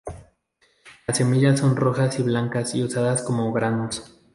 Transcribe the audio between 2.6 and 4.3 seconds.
y usadas como granos.